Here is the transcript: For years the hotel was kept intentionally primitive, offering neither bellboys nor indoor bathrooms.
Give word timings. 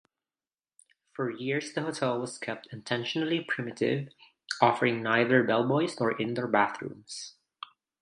For 1.13 1.29
years 1.29 1.73
the 1.73 1.83
hotel 1.83 2.19
was 2.19 2.39
kept 2.39 2.65
intentionally 2.73 3.39
primitive, 3.47 4.09
offering 4.59 5.03
neither 5.03 5.43
bellboys 5.43 5.99
nor 5.99 6.19
indoor 6.19 6.47
bathrooms. 6.47 7.35